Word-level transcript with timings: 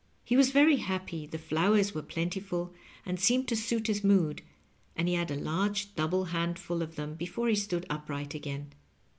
He 0.25 0.35
was 0.35 0.49
very 0.49 0.77
happy, 0.77 1.27
the 1.27 1.37
fiowers 1.37 1.93
were 1.93 2.01
plentiful 2.01 2.73
and 3.05 3.19
seemed 3.19 3.47
to 3.49 3.55
suit 3.55 3.85
his 3.85 4.03
mood, 4.03 4.41
and 4.95 5.07
he 5.07 5.13
had 5.13 5.29
a 5.29 5.35
large 5.35 5.93
double 5.93 6.23
handful 6.25 6.81
of 6.81 6.95
them 6.95 7.13
before 7.13 7.47
he 7.49 7.55
stood 7.55 7.85
upright 7.87 8.33
again. 8.33 8.73